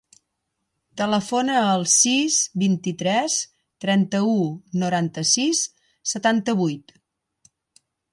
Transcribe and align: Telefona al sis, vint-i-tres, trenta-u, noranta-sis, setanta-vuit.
Telefona 0.99 1.57
al 1.73 1.83
sis, 1.95 2.37
vint-i-tres, 2.63 3.35
trenta-u, 3.85 4.33
noranta-sis, 4.85 5.61
setanta-vuit. 6.13 6.95